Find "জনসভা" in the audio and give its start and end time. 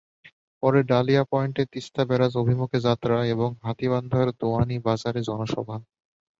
5.29-5.75